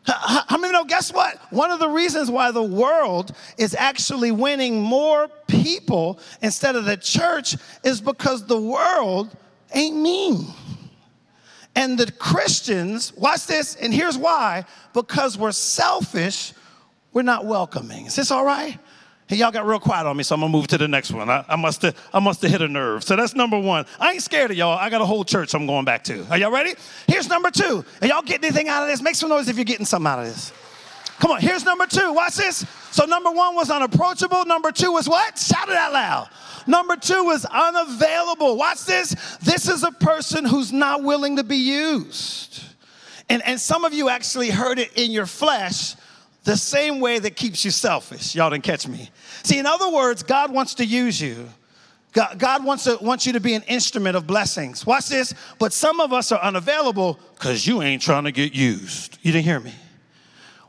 [0.06, 0.84] How, many know?
[0.84, 1.36] Guess what?
[1.50, 6.96] One of the reasons why the world is actually winning more people instead of the
[6.96, 9.36] church is because the world
[9.72, 10.46] ain't mean.
[11.74, 14.64] And the Christians, watch this, and here's why
[14.94, 16.54] because we're selfish,
[17.12, 18.06] we're not welcoming.
[18.06, 18.78] Is this all right?
[19.28, 21.28] Hey, y'all got real quiet on me, so I'm gonna move to the next one.
[21.28, 23.02] I, I must have I must have hit a nerve.
[23.02, 23.84] So that's number one.
[23.98, 24.78] I ain't scared of y'all.
[24.78, 26.24] I got a whole church I'm going back to.
[26.30, 26.74] Are y'all ready?
[27.08, 27.84] Here's number two.
[28.00, 29.02] Are y'all getting anything out of this?
[29.02, 30.52] Make some noise if you're getting something out of this.
[31.18, 32.12] Come on, here's number two.
[32.12, 32.64] Watch this.
[32.92, 34.44] So number one was unapproachable.
[34.44, 35.36] Number two was what?
[35.36, 36.28] Shout it out loud.
[36.68, 38.56] Number two is unavailable.
[38.56, 39.14] Watch this.
[39.42, 42.62] This is a person who's not willing to be used.
[43.28, 45.96] And, and some of you actually heard it in your flesh
[46.46, 48.34] the same way that keeps you selfish.
[48.34, 49.10] Y'all didn't catch me.
[49.42, 51.48] See, in other words, God wants to use you.
[52.12, 54.86] God, God wants, to, wants you to be an instrument of blessings.
[54.86, 55.34] Watch this.
[55.58, 59.18] But some of us are unavailable because you ain't trying to get used.
[59.22, 59.74] You didn't hear me.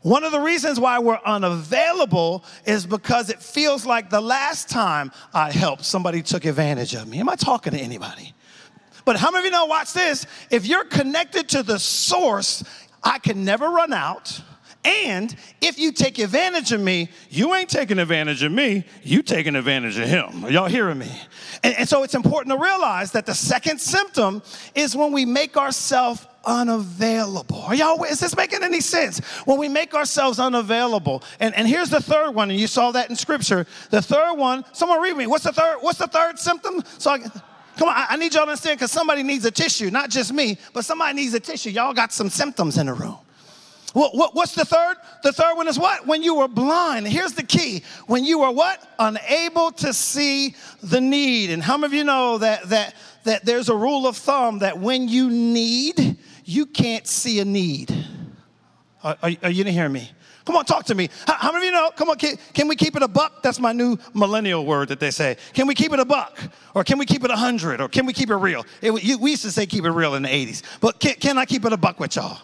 [0.02, 5.12] One of the reasons why we're unavailable is because it feels like the last time
[5.34, 7.20] I helped, somebody took advantage of me.
[7.20, 8.34] Am I talking to anybody?
[9.06, 12.63] But how many of you know, watch this, if you're connected to the source,
[13.04, 14.42] I can never run out.
[14.88, 19.58] And if you take advantage of me, you ain't taking advantage of me, you taking
[19.58, 20.45] advantage of him.
[20.45, 21.12] Are y'all hearing me?
[21.62, 24.41] And, and so it's important to realize that the second symptom
[24.76, 27.63] is when we make ourselves unavailable.
[27.63, 29.19] Are y'all, is this making any sense?
[29.43, 31.21] When we make ourselves unavailable.
[31.41, 33.67] And, and here's the third one, and you saw that in scripture.
[33.89, 35.28] The third one, someone read me.
[35.28, 36.82] What's the third, what's the third symptom?
[36.97, 37.19] So I,
[37.78, 40.34] Come on, I, I need y'all to understand because somebody needs a tissue, not just
[40.34, 41.69] me, but somebody needs a tissue.
[41.71, 43.17] Y'all got some symptoms in the room.
[43.97, 44.97] What, what, what's the third?
[45.23, 46.05] The third one is what?
[46.05, 47.07] When you were blind.
[47.07, 47.81] Here's the key.
[48.05, 48.88] When you were what?
[48.99, 51.49] Unable to see the need.
[51.49, 54.77] And how many of you know that, that, that there's a rule of thumb that
[54.77, 57.91] when you need, you can't see a need?
[59.03, 60.12] Are, are, didn't hear me?
[60.45, 61.10] Come on, talk to me.
[61.25, 61.89] How, how, many of you know?
[61.95, 63.41] Come on, can, can, we keep it a buck?
[63.41, 65.38] That's my new millennial word that they say.
[65.53, 66.39] Can we keep it a buck?
[66.75, 67.81] Or can we keep it a hundred?
[67.81, 68.63] Or can we keep it real?
[68.79, 70.62] It, you, we used to say keep it real in the 80s.
[70.81, 72.38] But can, can I keep it a buck with y'all?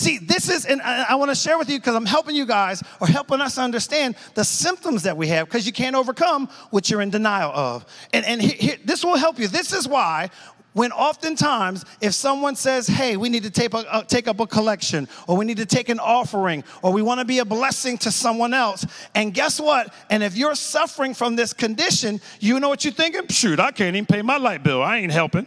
[0.00, 2.82] See, this is, and I, want to share with you because I'm helping you guys
[3.02, 7.02] or helping us understand the symptoms that we have because you can't overcome what you're
[7.02, 7.84] in denial of.
[8.14, 8.40] And, and
[8.82, 9.46] this will help you.
[9.46, 10.30] This is why
[10.72, 15.06] when oftentimes if someone says hey we need to take, a, take up a collection
[15.28, 18.10] or we need to take an offering or we want to be a blessing to
[18.10, 22.84] someone else and guess what and if you're suffering from this condition you know what
[22.84, 25.44] you're thinking shoot i can't even pay my light bill i ain't helping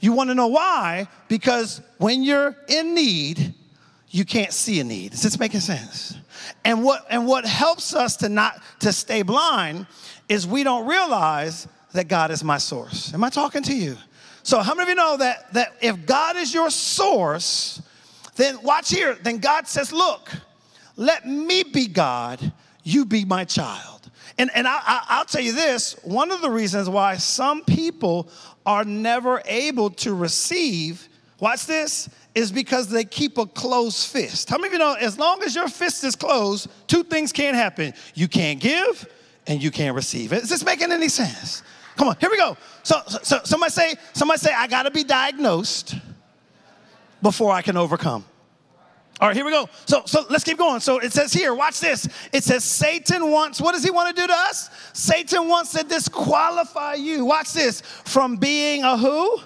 [0.00, 1.08] you want to know why?
[1.28, 3.54] Because when you're in need,
[4.08, 5.14] you can't see a need.
[5.14, 6.16] Is this making sense?
[6.64, 9.86] And what and what helps us to not to stay blind
[10.28, 13.12] is we don't realize that God is my source.
[13.14, 13.96] Am I talking to you?
[14.42, 17.82] So how many of you know that that if God is your source,
[18.36, 20.30] then watch here, then God says, look,
[20.96, 23.95] let me be God, you be my child.
[24.38, 28.28] And, and I, will tell you this one of the reasons why some people
[28.66, 31.08] are never able to receive,
[31.40, 34.50] watch this, is because they keep a closed fist.
[34.50, 37.56] How many of you know as long as your fist is closed, two things can't
[37.56, 39.08] happen you can't give
[39.46, 40.32] and you can't receive.
[40.32, 41.62] Is this making any sense?
[41.96, 42.56] Come on, here we go.
[42.82, 45.96] So, so somebody say, somebody say, I gotta be diagnosed
[47.22, 48.24] before I can overcome.
[49.18, 49.68] All right, here we go.
[49.86, 50.80] So, so let's keep going.
[50.80, 52.06] So it says here, watch this.
[52.32, 54.68] It says Satan wants, what does he want to do to us?
[54.92, 57.24] Satan wants to disqualify you.
[57.24, 57.80] Watch this.
[57.80, 59.40] From being a who?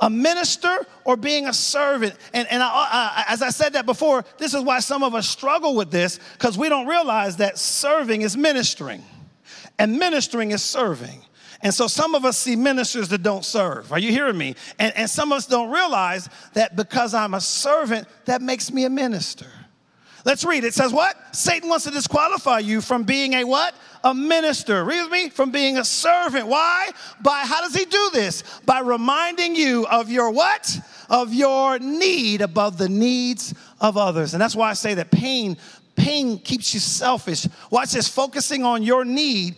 [0.00, 2.14] a minister or being a servant.
[2.32, 5.28] And, and I, I, as I said that before, this is why some of us
[5.28, 9.02] struggle with this because we don't realize that serving is ministering
[9.78, 11.20] and ministering is serving.
[11.60, 13.92] And so some of us see ministers that don't serve.
[13.92, 14.54] Are you hearing me?
[14.78, 18.84] And, and some of us don't realize that because I'm a servant, that makes me
[18.84, 19.46] a minister.
[20.24, 20.64] Let's read.
[20.64, 21.16] It says what?
[21.34, 23.74] Satan wants to disqualify you from being a what?
[24.04, 24.84] A minister.
[24.84, 25.30] Read with me.
[25.30, 26.46] From being a servant.
[26.46, 26.90] Why?
[27.22, 28.44] By how does he do this?
[28.64, 30.78] By reminding you of your what?
[31.08, 34.34] Of your need above the needs of others.
[34.34, 35.56] And that's why I say that pain,
[35.96, 37.48] pain keeps you selfish.
[37.70, 39.56] Watch this, focusing on your need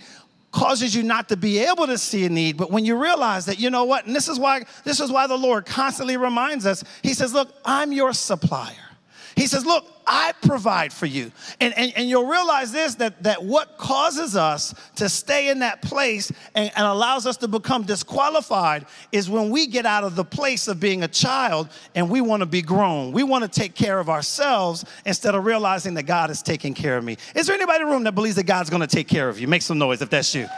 [0.52, 3.58] causes you not to be able to see a need but when you realize that
[3.58, 6.82] you know what and this is why this is why the lord constantly reminds us
[7.02, 8.89] he says look i'm your supplier
[9.36, 11.30] he says, Look, I provide for you.
[11.60, 15.82] And, and, and you'll realize this that, that what causes us to stay in that
[15.82, 20.24] place and, and allows us to become disqualified is when we get out of the
[20.24, 23.12] place of being a child and we want to be grown.
[23.12, 26.96] We want to take care of ourselves instead of realizing that God is taking care
[26.96, 27.16] of me.
[27.36, 29.38] Is there anybody in the room that believes that God's going to take care of
[29.38, 29.46] you?
[29.46, 30.48] Make some noise if that's you.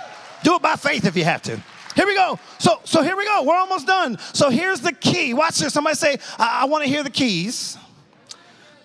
[0.45, 1.63] Do it by faith if you have to.
[1.95, 2.39] Here we go.
[2.59, 3.43] So, so here we go.
[3.43, 4.19] We're almost done.
[4.33, 5.35] So here's the key.
[5.35, 5.75] Watch this.
[5.75, 7.77] Somebody say, I, I want to hear the keys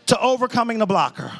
[0.07, 1.31] to overcoming the blocker.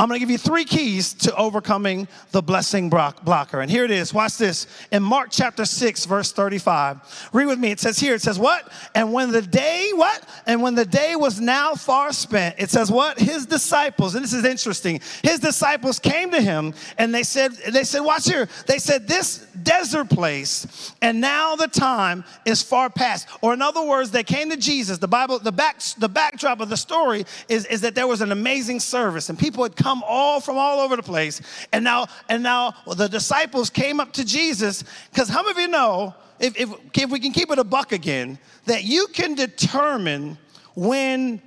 [0.00, 3.60] I'm going to give you three keys to overcoming the blessing blocker.
[3.60, 4.14] And here it is.
[4.14, 4.66] Watch this.
[4.90, 7.28] In Mark chapter 6, verse 35.
[7.34, 7.70] Read with me.
[7.70, 8.72] It says here, it says what?
[8.94, 10.26] And when the day, what?
[10.46, 13.18] And when the day was now far spent, it says what?
[13.18, 15.02] His disciples, and this is interesting.
[15.22, 18.48] His disciples came to him and they said, they said, watch here.
[18.66, 23.28] They said, this desert place, and now the time is far past.
[23.42, 24.96] Or in other words, they came to Jesus.
[24.96, 28.32] The Bible, the back, the backdrop of the story is, is that there was an
[28.32, 31.40] amazing service and people had come come all from all over the place.
[31.72, 35.68] And now, and now the disciples came up to Jesus because how many of you
[35.68, 40.38] know, if, if, if we can keep it a buck again, that you can determine
[40.76, 41.42] when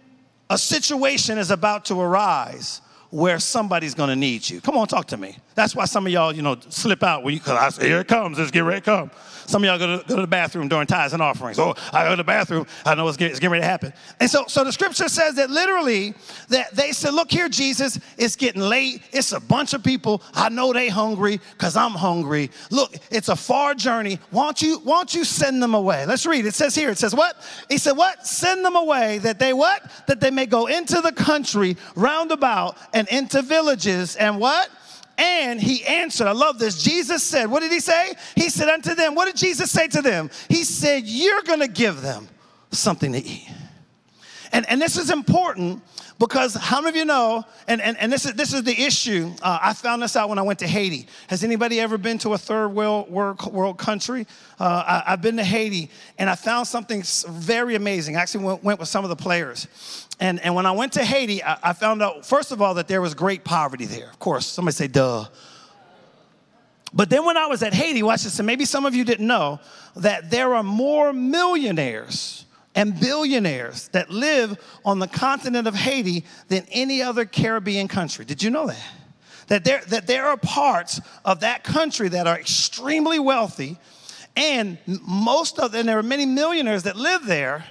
[0.49, 4.59] a situation is about to arise where somebody's gonna need you.
[4.59, 5.37] Come on, talk to me.
[5.55, 7.99] That's why some of y'all, you know, slip out when you, cause I say, here
[7.99, 9.11] it comes, let's get ready to come.
[9.45, 11.59] Some of y'all go to, go to the bathroom during tithes and offerings.
[11.59, 13.93] Oh, I go to the bathroom, I know it's getting, it's getting ready to happen.
[14.19, 16.13] And so, so the scripture says that literally,
[16.49, 19.01] that they said, look here, Jesus, it's getting late.
[19.11, 20.23] It's a bunch of people.
[20.33, 22.51] I know they hungry because I'm hungry.
[22.71, 24.19] Look, it's a far journey.
[24.31, 26.05] Why don't, you, why don't you send them away?
[26.05, 26.45] Let's read.
[26.45, 27.35] It says here, it says what?
[27.69, 28.25] He said, what?
[28.25, 29.83] Send them away that they what?
[30.07, 34.69] That they may go into the country round about and into villages and what?
[35.17, 36.81] And he answered, I love this.
[36.81, 38.13] Jesus said, What did he say?
[38.35, 40.29] He said unto them, What did Jesus say to them?
[40.49, 42.27] He said, You're gonna give them
[42.71, 43.49] something to eat.
[44.51, 45.81] And, and this is important
[46.19, 49.31] because how many of you know, and, and, and this, is, this is the issue,
[49.41, 51.07] uh, I found this out when I went to Haiti.
[51.27, 54.27] Has anybody ever been to a third world, world, world country?
[54.59, 58.15] Uh, I, have been to Haiti and I found something very amazing.
[58.15, 59.67] I actually went, went with some of the players.
[60.23, 62.87] And, and when I went to Haiti, I, I found out, first of all, that
[62.87, 64.07] there was great poverty there.
[64.09, 65.25] Of course, somebody say, duh.
[66.93, 69.27] But then when I was at Haiti, watch this, and maybe some of you didn't
[69.27, 69.59] know
[69.97, 76.65] that there are more millionaires and billionaires that live on the continent of Haiti than
[76.71, 78.23] any other Caribbean country.
[78.23, 78.87] Did you know that?
[79.47, 83.77] That there, that there are parts of that country that are extremely wealthy,
[84.37, 87.65] and most of them, there are many millionaires that live there.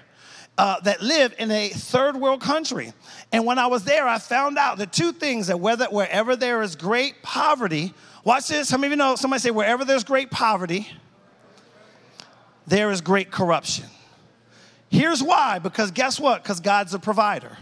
[0.59, 2.93] Uh, that live in a third world country.
[3.33, 6.61] And when I was there, I found out the two things that whether wherever there
[6.61, 8.71] is great poverty, watch this.
[8.71, 9.17] How many of you know?
[9.17, 10.87] Somebody say, wherever there's great poverty,
[12.67, 13.87] there is great corruption.
[14.91, 16.43] Here's why because guess what?
[16.43, 17.57] Because God's a provider.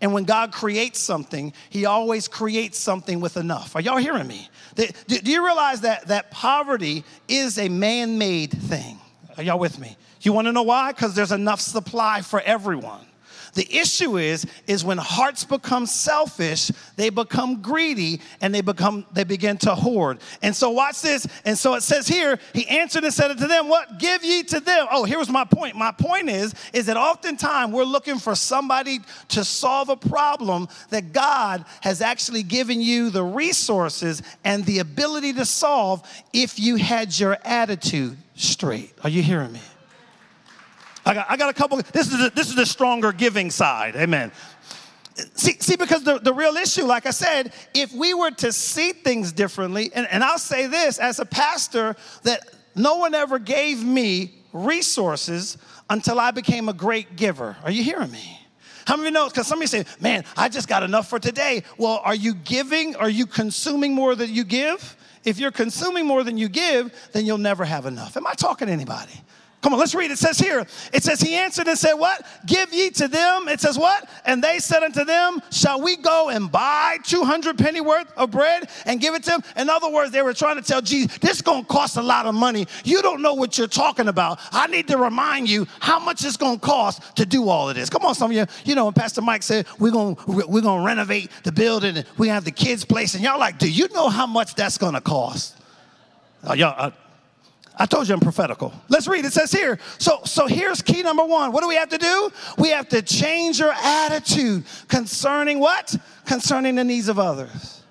[0.00, 3.74] And when God creates something, He always creates something with enough.
[3.74, 4.48] Are y'all hearing me?
[4.74, 8.98] Do you realize that, that poverty is a man made thing?
[9.36, 9.96] Are y'all with me?
[10.26, 10.90] You wanna know why?
[10.90, 13.06] Because there's enough supply for everyone.
[13.54, 19.22] The issue is, is when hearts become selfish, they become greedy and they become, they
[19.22, 20.18] begin to hoard.
[20.42, 21.28] And so watch this.
[21.44, 24.58] And so it says here, he answered and said to them, What give ye to
[24.58, 24.88] them?
[24.90, 25.76] Oh, here's my point.
[25.76, 31.12] My point is, is that oftentimes we're looking for somebody to solve a problem that
[31.12, 37.16] God has actually given you the resources and the ability to solve if you had
[37.16, 38.92] your attitude straight.
[39.04, 39.60] Are you hearing me?
[41.06, 41.80] I got, I got a couple.
[41.92, 43.94] This is, a, this is the stronger giving side.
[43.94, 44.32] Amen.
[45.34, 48.92] See, see because the, the real issue, like I said, if we were to see
[48.92, 52.40] things differently, and, and I'll say this as a pastor, that
[52.74, 55.56] no one ever gave me resources
[55.88, 57.56] until I became a great giver.
[57.62, 58.40] Are you hearing me?
[58.86, 59.28] How many know?
[59.28, 61.62] Because somebody say, man, I just got enough for today.
[61.78, 62.94] Well, are you giving?
[62.96, 64.96] Are you consuming more than you give?
[65.24, 68.16] If you're consuming more than you give, then you'll never have enough.
[68.16, 69.12] Am I talking to anybody?
[69.66, 70.12] Come on, let's read.
[70.12, 72.24] It says here, it says, He answered and said, What?
[72.46, 73.48] Give ye to them.
[73.48, 74.08] It says, What?
[74.24, 78.70] And they said unto them, Shall we go and buy 200 penny worth of bread
[78.84, 79.42] and give it to them?
[79.56, 82.00] In other words, they were trying to tell Jesus, This is going to cost a
[82.00, 82.68] lot of money.
[82.84, 84.38] You don't know what you're talking about.
[84.52, 87.74] I need to remind you how much it's going to cost to do all of
[87.74, 87.90] this.
[87.90, 90.80] Come on, some of you, you know, and Pastor Mike said, We're going we're going
[90.80, 93.16] to renovate the building and we have the kids' place.
[93.16, 95.56] And y'all like, Do you know how much that's going to cost?
[96.48, 96.90] Uh, y'all, uh,
[97.78, 98.72] I told you I'm prophetical.
[98.88, 99.24] Let's read.
[99.24, 99.78] It says here.
[99.98, 101.52] So, so here's key number one.
[101.52, 102.30] What do we have to do?
[102.56, 105.94] We have to change your attitude concerning what?
[106.24, 107.82] Concerning the needs of others.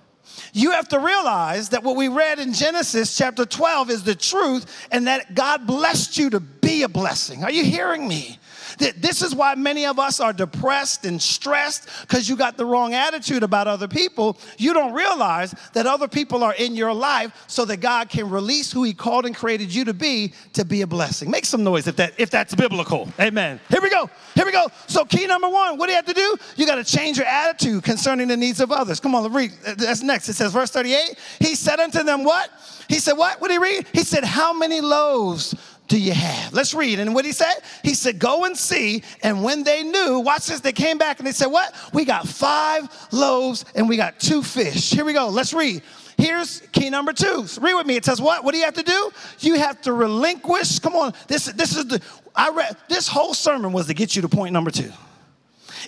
[0.53, 4.87] You have to realize that what we read in Genesis chapter 12 is the truth
[4.89, 7.43] and that God blessed you to be a blessing.
[7.43, 8.39] Are you hearing me?
[8.77, 12.93] This is why many of us are depressed and stressed because you got the wrong
[12.93, 14.37] attitude about other people.
[14.57, 18.71] You don't realize that other people are in your life so that God can release
[18.71, 21.29] who He called and created you to be to be a blessing.
[21.29, 23.09] Make some noise if that if that's biblical.
[23.19, 23.59] Amen.
[23.69, 24.09] Here we go.
[24.33, 24.67] Here we go.
[24.87, 26.35] So key number one, what do you have to do?
[26.55, 28.99] You got to change your attitude concerning the needs of others.
[28.99, 29.51] Come on, read.
[29.77, 30.29] That's next.
[30.29, 31.17] It says, verse 38.
[31.39, 32.49] He said unto them, What?
[32.87, 33.41] He said, What?
[33.41, 33.87] What did he read?
[33.93, 35.55] He said, How many loaves
[35.87, 36.53] do you have?
[36.53, 36.99] Let's read.
[36.99, 37.53] And what he said?
[37.83, 39.03] He said, Go and see.
[39.21, 41.75] And when they knew, watch this, they came back and they said, What?
[41.93, 44.89] We got five loaves and we got two fish.
[44.89, 45.27] Here we go.
[45.27, 45.83] Let's read.
[46.17, 47.45] Here's key number two.
[47.59, 47.95] Read with me.
[47.97, 48.43] It says, What?
[48.43, 49.11] What do you have to do?
[49.39, 50.79] You have to relinquish.
[50.79, 51.13] Come on.
[51.27, 52.01] This, this is the,
[52.35, 54.91] I read, this whole sermon was to get you to point number two.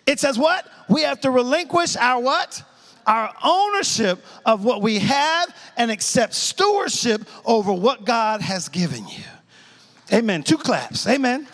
[0.06, 0.68] It says, What?
[0.90, 2.64] We have to relinquish our what?
[3.08, 9.24] Our ownership of what we have and accept stewardship over what God has given you.
[10.12, 10.44] Amen.
[10.44, 11.08] Two claps.
[11.08, 11.48] Amen.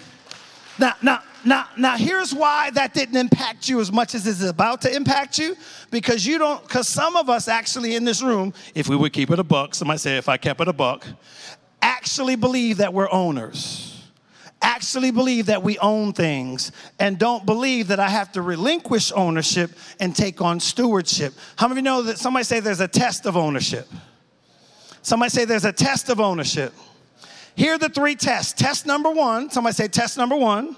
[0.79, 4.81] Now, now, now, now, here's why that didn't impact you as much as it's about
[4.81, 5.55] to impact you.
[5.91, 9.29] Because you don't, because some of us actually in this room, if we would keep
[9.29, 11.05] it a buck, somebody say, if I kept it a buck,
[11.81, 13.89] actually believe that we're owners.
[14.61, 19.71] Actually believe that we own things and don't believe that I have to relinquish ownership
[19.99, 21.33] and take on stewardship.
[21.57, 23.89] How many of you know that somebody say there's a test of ownership?
[25.01, 26.73] Somebody say there's a test of ownership.
[27.55, 28.53] Here are the three tests.
[28.53, 30.75] Test number one, somebody say, test number one,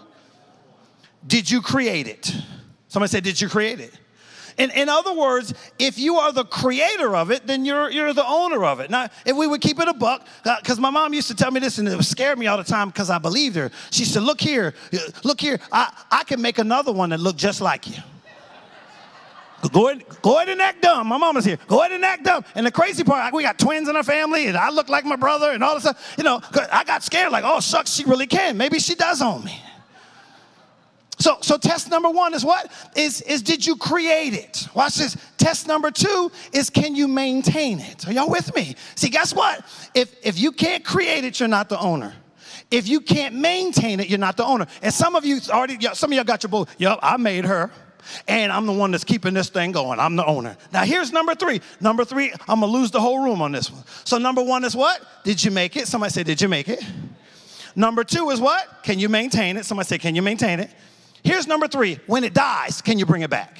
[1.26, 2.36] did you create it?
[2.88, 3.98] Somebody say, did you create it?
[4.58, 8.26] In, in other words, if you are the creator of it, then you're, you're the
[8.26, 8.90] owner of it.
[8.90, 11.52] Now, if we would keep it a buck, because uh, my mom used to tell
[11.52, 13.70] me this and it scared me all the time because I believed her.
[13.92, 14.74] She said, Look here,
[15.24, 18.02] look here, I, I can make another one that look just like you.
[19.72, 21.08] Go ahead, go ahead and act dumb.
[21.08, 21.58] My mama's here.
[21.68, 22.46] Go ahead and act dumb.
[22.56, 25.16] And the crazy part, we got twins in our family, and I look like my
[25.16, 26.16] brother, and all this stuff.
[26.18, 26.42] You know,
[26.72, 28.58] I got scared, like, oh shucks, she really can.
[28.58, 29.62] Maybe she does own me.
[31.18, 32.72] So, so test number one is what?
[32.96, 34.68] Is, is did you create it?
[34.74, 35.16] Watch this.
[35.38, 38.08] Test number two is can you maintain it?
[38.08, 38.76] Are y'all with me?
[38.96, 39.64] See, guess what?
[39.94, 42.14] If if you can't create it, you're not the owner.
[42.70, 44.68] If you can't maintain it, you're not the owner.
[44.82, 46.68] And some of you already, some of y'all got your bull.
[46.78, 47.72] Yup, I made her
[48.28, 50.00] and I'm the one that's keeping this thing going.
[50.00, 50.58] I'm the owner.
[50.72, 51.62] Now, here's number three.
[51.80, 53.84] Number three, I'm gonna lose the whole room on this one.
[54.04, 55.02] So, number one is what?
[55.24, 55.88] Did you make it?
[55.88, 56.84] Somebody say, Did you make it?
[57.76, 58.84] Number two is what?
[58.84, 59.66] Can you maintain it?
[59.66, 60.70] Somebody say, Can you maintain it?
[61.24, 62.00] Here's number three.
[62.06, 63.60] When it dies, can you bring it back?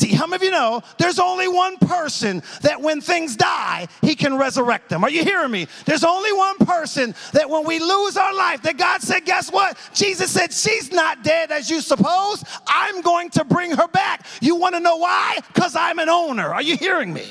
[0.00, 4.14] See, how many of you know there's only one person that when things die, he
[4.14, 5.04] can resurrect them?
[5.04, 5.66] Are you hearing me?
[5.84, 9.76] There's only one person that when we lose our life, that God said, guess what?
[9.92, 12.42] Jesus said, she's not dead as you suppose.
[12.66, 14.24] I'm going to bring her back.
[14.40, 15.36] You want to know why?
[15.52, 16.48] Because I'm an owner.
[16.54, 17.28] Are you hearing me?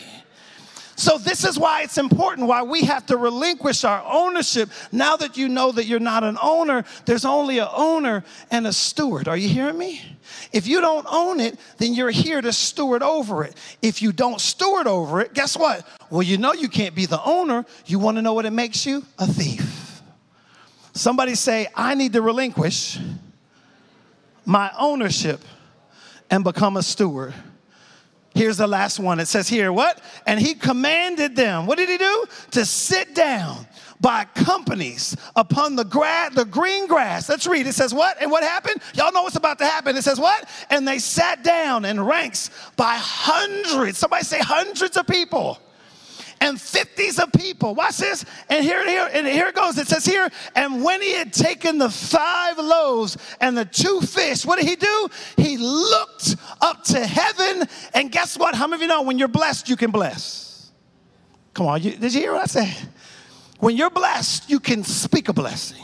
[1.00, 4.70] So, this is why it's important, why we have to relinquish our ownership.
[4.92, 8.74] Now that you know that you're not an owner, there's only an owner and a
[8.74, 9.30] steward.
[9.30, 10.02] Are you hearing me?
[10.52, 13.56] If you don't own it, then you're here to steward over it.
[13.82, 15.88] If you don't steward over it, guess what?
[16.10, 17.66] Well, you know you can't be the owner.
[17.86, 19.06] You want to know what it makes you?
[19.20, 20.02] A thief.
[20.92, 23.00] Somebody say, I need to relinquish
[24.44, 25.40] my ownership
[26.30, 27.34] and become a steward.
[28.40, 29.20] Here's the last one.
[29.20, 30.00] It says here, what?
[30.26, 32.26] And he commanded them, what did he do?
[32.52, 33.68] To sit down
[34.00, 37.28] by companies upon the grass, the green grass.
[37.28, 37.68] Let's read.
[37.68, 38.16] It says what?
[38.22, 38.82] And what happened?
[38.94, 39.98] Y'all know what's about to happen.
[39.98, 40.48] It says what?
[40.70, 43.98] And they sat down in ranks by hundreds.
[43.98, 45.60] Somebody say hundreds of people
[46.42, 47.76] and 50s of people.
[47.76, 48.26] Watch this.
[48.50, 49.78] And here, here, and here it goes.
[49.78, 54.46] It says here, and when he had taken the five loaves and the two fish,
[54.46, 55.10] what did he do?
[55.38, 57.68] He looked up to heaven.
[57.94, 58.56] And guess what?
[58.56, 60.72] How many of you know when you're blessed, you can bless?
[61.54, 62.90] Come on, you, did you hear what I said?
[63.60, 65.84] When you're blessed, you can speak a blessing.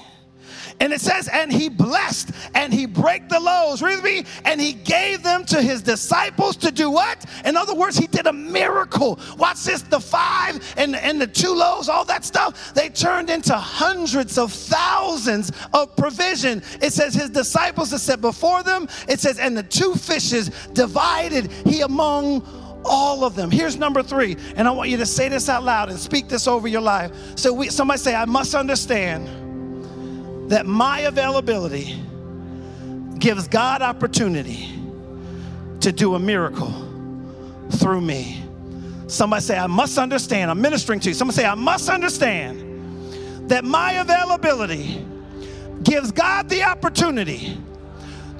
[0.80, 3.82] And it says, and he blessed and he break the loaves.
[3.82, 4.26] Read me.
[4.44, 7.26] And he gave them to his disciples to do what?
[7.46, 9.20] In other words, he did a miracle.
[9.38, 13.56] Watch this the five and, and the two loaves, all that stuff, they turned into
[13.56, 16.62] hundreds of thousands of provision.
[16.82, 21.52] It says his disciples that set before them, it says, and the two fishes divided
[21.66, 22.46] he among
[22.84, 23.50] all of them.
[23.50, 26.48] Here's number three, and I want you to say this out loud and speak this
[26.48, 27.12] over your life.
[27.36, 29.45] So we, somebody say, I must understand
[30.48, 32.02] that my availability
[33.20, 34.70] gives God opportunity
[35.80, 36.74] to do a miracle
[37.72, 38.44] through me.
[39.08, 40.50] Somebody say, I must understand.
[40.50, 41.14] I'm ministering to you.
[41.14, 45.06] Somebody say, I must understand that my availability
[45.84, 47.58] gives God the opportunity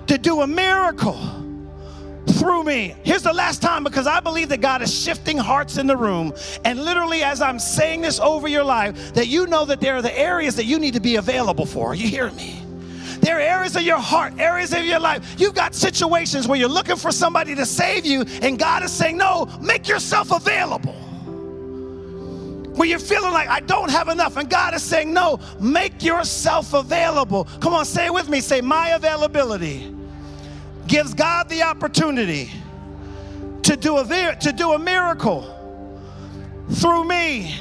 [0.08, 1.45] to do a miracle
[2.28, 2.96] through me.
[3.04, 6.34] Here's the last time because I believe that God is shifting hearts in the room.
[6.64, 10.02] And literally, as I'm saying this over your life, that you know that there are
[10.02, 11.96] the areas that you need to be available for.
[11.96, 12.62] You hearing me?
[13.20, 15.40] There are areas of your heart, areas of your life.
[15.40, 19.18] You've got situations where you're looking for somebody to save you, and God is saying,
[19.18, 20.94] No, make yourself available.
[22.76, 26.74] Where you're feeling like, I don't have enough, and God is saying, No, make yourself
[26.74, 27.46] available.
[27.62, 28.42] Come on, say it with me.
[28.42, 29.95] Say, My availability
[30.96, 32.50] gives God the opportunity
[33.64, 35.42] to do a, to do a miracle
[36.72, 37.54] through me.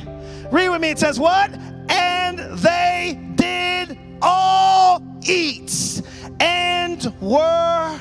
[0.52, 0.90] Read with me.
[0.90, 1.50] It says, What?
[1.90, 6.00] And they did all eat
[6.38, 8.00] and were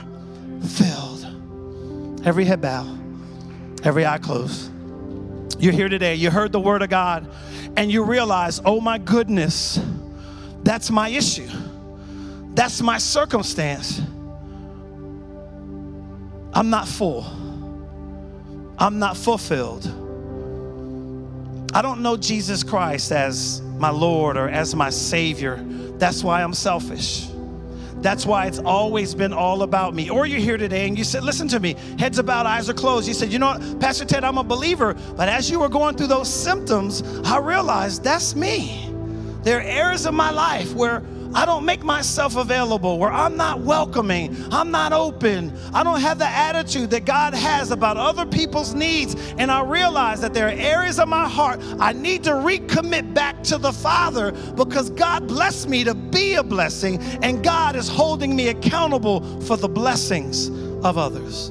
[0.67, 1.25] filled.
[2.27, 2.95] Every head bow,
[3.83, 4.71] every eye closed.
[5.59, 7.27] You're here today, you heard the word of God,
[7.75, 9.79] and you realize, oh my goodness,
[10.61, 11.49] that's my issue.
[12.53, 13.99] That's my circumstance.
[16.53, 17.25] I'm not full.
[18.77, 19.85] I'm not fulfilled.
[21.73, 25.63] I don't know Jesus Christ as my Lord or as my Savior.
[25.97, 27.27] That's why I'm selfish.
[28.03, 30.09] That's why it's always been all about me.
[30.09, 33.07] Or you're here today and you said, Listen to me, heads about, eyes are closed.
[33.07, 34.93] You said, You know what, Pastor Ted, I'm a believer.
[35.15, 38.93] But as you were going through those symptoms, I realized that's me.
[39.43, 41.01] There are areas of my life where
[41.33, 46.19] I don't make myself available, where I'm not welcoming, I'm not open, I don't have
[46.19, 49.15] the attitude that God has about other people's needs.
[49.37, 53.41] And I realize that there are areas of my heart I need to recommit back
[53.43, 58.35] to the Father because God blessed me to be a blessing, and God is holding
[58.35, 60.49] me accountable for the blessings
[60.83, 61.49] of others.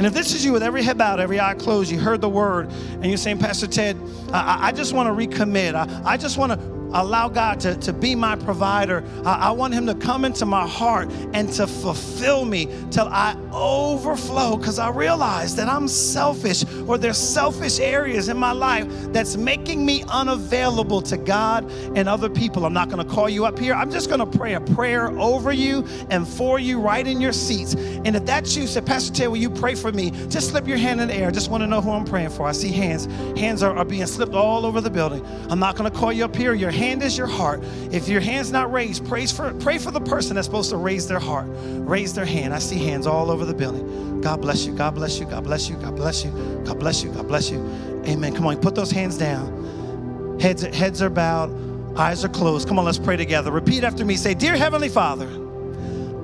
[0.00, 2.28] And if this is you with every head bowed, every eye closed, you heard the
[2.28, 3.98] word, and you're saying, Pastor Ted,
[4.32, 5.74] I, I just want to recommit.
[5.74, 9.04] I, I just want to allow God to, to be my provider.
[9.24, 13.36] I, I, want Him to come into my heart and to fulfill me till I
[13.52, 19.36] overflow because I realize that I'm selfish or there's selfish areas in my life that's
[19.36, 22.64] making me unavailable to God and other people.
[22.64, 23.74] I'm not going to call you up here.
[23.74, 27.32] I'm just going to pray a prayer over you and for you right in your
[27.32, 27.74] seats.
[27.74, 30.10] And if that's you, say, Pastor Ted, will you pray for me?
[30.28, 31.28] Just slip your hand in the air.
[31.28, 32.46] I just want to know who I'm praying for.
[32.46, 33.06] I see hands.
[33.38, 35.24] Hands are, are being slipped all over the building.
[35.48, 36.54] I'm not going to call you up here.
[36.54, 37.62] Your hand is your heart.
[37.92, 41.06] If your hand's not raised, praise for, pray for the person that's supposed to raise
[41.06, 41.46] their heart.
[41.48, 42.54] Raise their hand.
[42.54, 44.22] I see hands all over the building.
[44.22, 44.74] God bless you.
[44.74, 45.26] God bless you.
[45.26, 45.76] God bless you.
[45.76, 46.30] God bless you.
[46.64, 47.12] God bless you.
[47.12, 47.58] God bless you.
[48.06, 48.34] Amen.
[48.34, 50.38] Come on, put those hands down.
[50.40, 51.50] Heads, heads are bowed,
[51.98, 52.66] eyes are closed.
[52.66, 53.50] Come on, let's pray together.
[53.50, 54.16] Repeat after me.
[54.16, 55.28] Say, Dear Heavenly Father,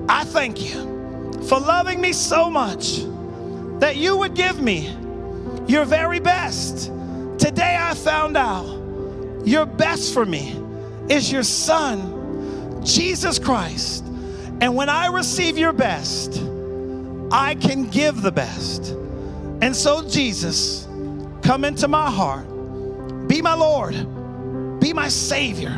[0.09, 0.81] I thank you
[1.43, 3.01] for loving me so much
[3.79, 4.95] that you would give me
[5.67, 6.91] your very best.
[7.37, 8.76] Today I found out
[9.45, 10.59] your best for me
[11.09, 14.05] is your Son, Jesus Christ.
[14.59, 16.41] And when I receive your best,
[17.31, 18.95] I can give the best.
[19.61, 20.87] And so, Jesus,
[21.41, 22.47] come into my heart.
[23.27, 23.95] Be my Lord.
[24.79, 25.77] Be my Savior.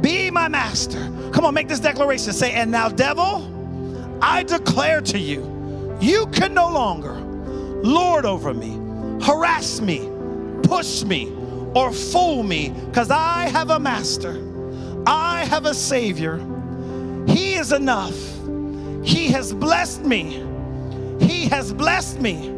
[0.00, 1.00] Be my Master.
[1.32, 2.32] Come on, make this declaration.
[2.32, 7.14] Say, and now, devil, I declare to you, you can no longer
[7.82, 8.78] lord over me,
[9.24, 10.08] harass me,
[10.62, 11.32] push me,
[11.74, 14.44] or fool me because I have a master.
[15.06, 16.38] I have a Savior.
[17.26, 18.16] He is enough.
[19.04, 20.44] He has blessed me.
[21.20, 22.54] He has blessed me.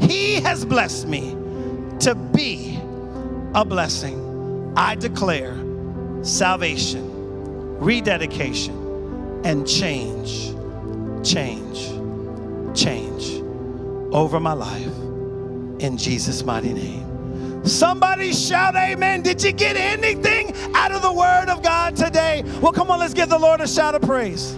[0.00, 1.36] He has blessed me
[2.00, 2.78] to be
[3.54, 4.72] a blessing.
[4.76, 5.56] I declare
[6.22, 10.54] salvation, rededication, and change,
[11.24, 11.88] change,
[12.74, 13.42] change
[14.12, 14.96] over my life
[15.80, 17.09] in Jesus' mighty name.
[17.64, 19.22] Somebody shout amen.
[19.22, 22.42] Did you get anything out of the word of God today?
[22.60, 24.56] Well, come on, let's give the Lord a shout of praise.